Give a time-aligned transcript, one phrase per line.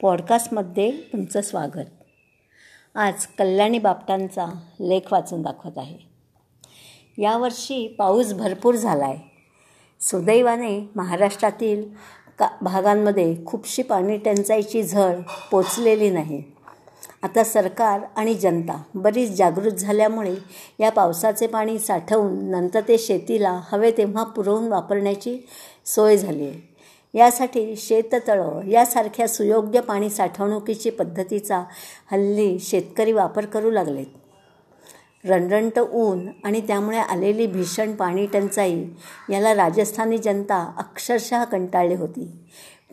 [0.00, 1.90] पॉडकास्टमध्ये तुमचं स्वागत.
[2.94, 4.46] आज कल्याणी बापटांचा
[4.80, 5.98] लेख वाचून दाखवत आहे.
[7.18, 9.18] यावर्षी पाऊस भरपूर झाला आहे
[10.00, 11.84] सुदैवाने महाराष्ट्रातील
[12.38, 15.20] का भागांमध्ये खूपशी पाणी टंचाईची झळ
[15.50, 16.42] पोचलेली नाही.
[17.22, 20.34] आता सरकार आणि जनता बरीच जागृत झाल्यामुळे
[20.80, 25.38] या पावसाचे पाणी साठवून नंतर ते शेतीला हवे तेव्हा पुरवून वापरण्याची
[25.86, 26.71] सोय झाली आहे
[27.14, 31.64] यासाठी शेततळं यासारख्या सुयोग्य पाणी साठवणुकीची पद्धतीचा
[32.12, 34.06] हल्ली शेतकरी वापर करू लागलेत.
[35.24, 38.84] रणरणट ऊन आणि त्यामुळे आलेली भीषण पाणी टंचाई
[39.30, 42.30] याला राजस्थानी जनता अक्षरशः कंटाळली होती.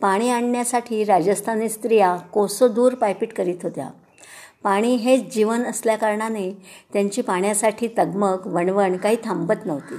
[0.00, 3.88] पाणी आणण्यासाठी राजस्थानी स्त्रिया कोसो दूर पायपीट करीत होत्या.
[4.62, 6.50] पाणी हेच जीवन असल्याकारणाने
[6.92, 9.94] त्यांची पाण्यासाठी तगमग वणवण काही थांबत नव्हती.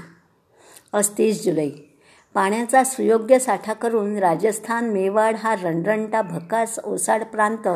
[0.94, 1.70] अस्तीस तीस जुलै
[2.36, 7.68] पाण्याचा सुयोग्य साठा करून राजस्थान मेवाड हा रणरणटा भकास ओसाड प्रांत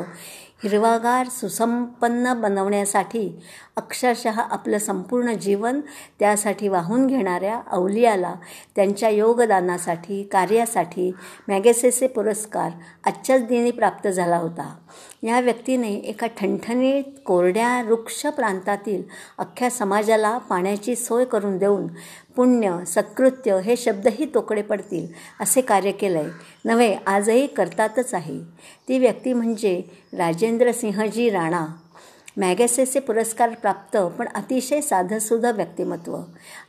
[0.66, 3.42] हिरवागार सुसंपन्न बनवण्यासाठी
[3.76, 5.82] अक्षरशः आपलं संपूर्ण जीवन
[6.20, 8.34] त्यासाठी वाहून घेणाऱ्या अवलियाला
[8.76, 11.12] त्यांच्या योगदानासाठी कार्यासाठी
[11.48, 12.72] मॅगेसेसे पुरस्कार
[13.06, 14.76] आजच्याच दिनी प्राप्त झाला होता.
[15.24, 19.04] या व्यक्तीने एका ठणठणीत कोरड्या वृक्ष प्रांतातील
[19.38, 21.88] अख्ख्या समाजाला पाण्याची सोय करून देऊन
[22.36, 25.08] पुण्य सत्कृत्य हे शब्दही तोकडे पडतील
[25.40, 26.30] असे कार्य केलं आहे
[26.66, 28.40] नव्हे आजही करतातच आहे.
[28.88, 29.82] ती व्यक्ती म्हणजे
[30.14, 31.66] राजेंद्र सिंहजी राणा.
[32.38, 36.18] मॅगेसेसे पुरस्कार प्राप्त पण अतिशय साधंसुद्धा व्यक्तिमत्व.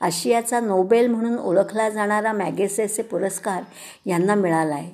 [0.01, 3.63] आशियाचा नोबेल म्हणून ओळखला जाणारा मॅगेसेसे पुरस्कार
[4.07, 4.91] यांना मिळाला आहे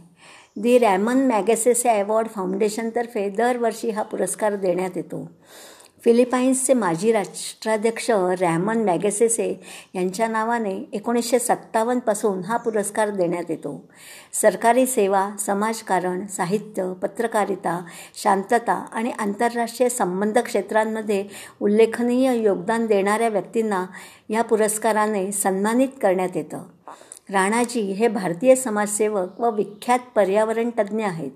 [0.56, 5.30] दी रॅमन मॅगेसेसे अवॉर्ड फाउंडेशनतर्फे दरवर्षी हा पुरस्कार देण्यात येतो.
[6.04, 9.60] फिलिपाईन्सचे माजी राष्ट्राध्यक्ष रॅमन मॅगेसेसे
[9.94, 13.88] यांच्या नावाने एकोणीसशे सत्तावन्नपासून हा पुरस्कार देण्यात येतो.
[14.32, 17.80] सरकारी सेवा समाजकारण साहित्य पत्रकारिता
[18.14, 21.24] शांतता आणि आंतरराष्ट्रीय संबंध क्षेत्रांमध्ये
[21.60, 23.86] उल्लेखनीय योगदान देणाऱ्या व्यक्तींना
[24.28, 26.62] या पुरस्काराने सन्मानित करण्यात येतं.
[27.30, 31.30] राणाजी हे भारतीय समाजसेवक व विख्यात पर्यावरण तज्ज्ञ आहेत.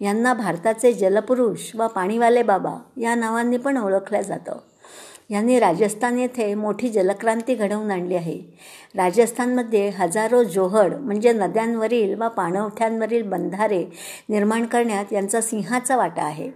[0.00, 4.58] यांना भारताचे जलपुरुष व पाणीवाले बाबा या नावांनी पण ओळखलं जातं.
[5.30, 8.40] यांनी राजस्थान येथे मोठी जलक्रांती घडवून आणली आहे.
[8.96, 13.84] राजस्थानमध्ये हजारो जोहड म्हणजे नद्यांवरील व पाणवठ्यांवरील बंधारे
[14.28, 16.50] निर्माण करण्यात यांचा सिंहाचा वाटा आहे.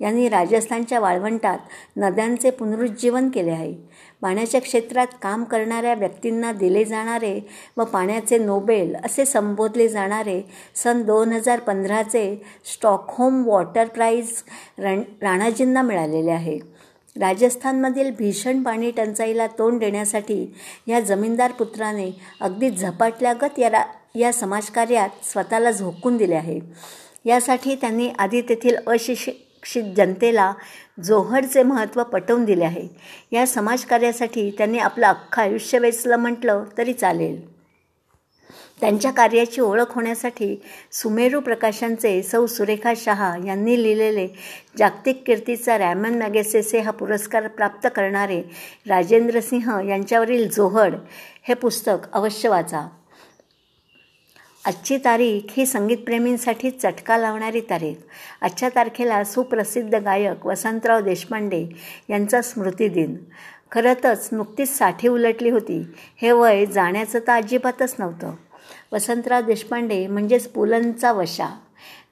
[0.00, 1.58] यांनी राजस्थानच्या वाळवंटात
[1.96, 3.74] नद्यांचे पुनरुज्जीवन केले आहे.
[4.22, 7.40] पाण्याच्या क्षेत्रात काम करणाऱ्या व्यक्तींना दिले जाणारे
[7.76, 10.40] व पाण्याचे नोबेल असे संबोधले जाणारे
[10.74, 14.32] सन दोन हजार पंधराचे स्टॉकहोम वॉटर प्राईज
[14.78, 16.58] रण राणाजींना मिळालेले आहे.
[17.20, 20.54] राजस्थानमधील भीषण पाणी टंचाईला तोंड देण्यासाठी
[20.86, 23.84] या जमीनदार पुत्राने अगदी झपाटल्यागत या रा
[24.14, 26.60] या समाजकार्यात स्वतःला झोकून दिले आहे.
[27.24, 29.32] यासाठी त्यांनी आधी तेथील अशिक्षित
[29.96, 30.52] जनतेला
[31.04, 32.88] जोहरचे महत्त्व पटवून दिले आहे.
[33.32, 37.54] या समाजकार्यासाठी त्यांनी आपलं अख्खं आयुष्य वेचलं म्हटलं तरी चालेल.
[38.80, 44.26] त्यांच्या कार्याची ओळख होण्यासाठी सुमेरू प्रकाशनचे सौ सुरेखा शहा यांनी लिहिलेले
[44.78, 48.42] जागतिक कीर्तीचा रॅमन मॅगेसेसे हा पुरस्कार प्राप्त करणारे
[48.88, 50.94] राजेंद्र सिंह यांच्यावरील जोहड
[51.48, 52.88] हे पुस्तक अवश्य वाचा.
[54.64, 57.94] आजची तारीख ही संगीतप्रेमींसाठी चटका लावणारी तारीख.
[58.40, 61.68] आजच्या तारखेला सुप्रसिद्ध गायक वसंतराव देशपांडे
[62.10, 63.16] यांचा स्मृतिदिन
[63.70, 65.86] खरंतच नुकतीच साठी उलटली होती.
[66.22, 68.34] हे वय जाण्याचं तर अजिबातच नव्हतं.
[68.92, 71.48] वसंतराव देशपांडे म्हणजेच पुलंचा वशा.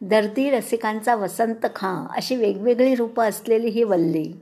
[0.01, 4.33] दर्दी रसिकांचा वसंत खां अशी वेगवेगळी रूपं असलेली ही वल्ली.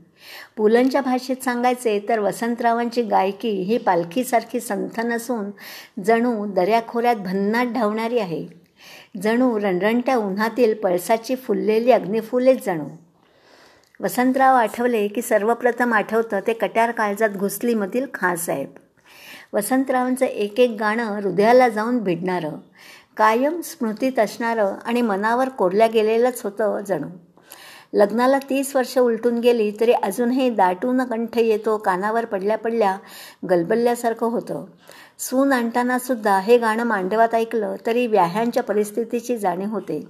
[0.56, 5.50] पुलंच्या भाषेत सांगायचे तर वसंतरावांची गायकी ही पालखीसारखी संथ नसून
[6.03, 8.47] जणू दऱ्याखोऱ्यात भन्नाट धावणारी आहे.
[9.22, 12.84] जणू रणरणट्या उन्हातील पळसाची फुललेली अग्निफुलेच जणू.
[14.00, 18.69] वसंतराव आठवले की सर्वप्रथम आठवतं ते कट्यार काळजात घुसलीमधील खासाहेब.
[19.53, 22.53] वसंतरावांचं एक एक गाणं हृदयाला जाऊन भिडणारं
[23.16, 27.06] कायम स्मृतीत असणारं आणि मनावर कोरल्या गेलेलंच होतं जणू.
[27.95, 32.97] लग्नाला तीस वर्ष उलटून गेली तरी अजूनही दाटून कंठ येतो कानावर पडल्या पडल्या
[33.51, 34.65] गलबल्ल्यासारखं होतं.
[35.19, 40.09] सून आणतानासुद्धा हे गाणं मांडवात ऐकलं तरी व्याह्यांच्या परिस्थितीची जाणीव होते.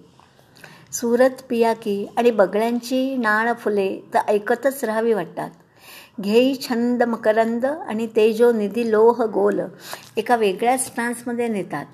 [0.92, 5.50] सुरत पियाकी आणि बगळ्यांची नाळ फुले तर ऐकतच राहावी वाटतात.
[6.20, 9.60] घेई छंद मकरंद आणि तेजो निधी लोह गोल
[10.16, 11.84] एका वेगळ्याच ट्रान्समध्ये नेतात.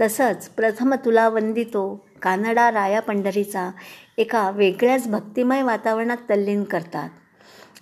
[0.00, 3.70] तसंच प्रथम तुला वंदितो कानडा राया पंढरीचा
[4.18, 7.08] एका वेगळ्याच भक्तिमय वातावरणात तल्लीन करतात.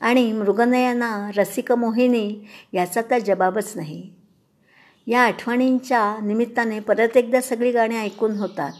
[0.00, 4.10] आणि मृगनयना रसिक मोहिनी याचा तर जबाबच नाही.
[5.06, 8.72] या आठवणींच्या निमित्ताने परत एकदा सगळी गाणी ऐकून होतात.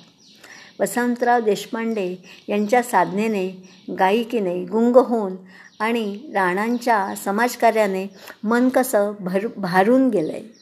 [0.80, 2.16] वसंतराव देशपांडे
[2.48, 3.68] यांच्या साधनेने
[3.98, 5.36] गायिकीने गुंग होऊन
[5.80, 8.06] आणि राणांच्या समाजकार्याने
[8.44, 10.61] मन कसं भर भारून गेलं आहे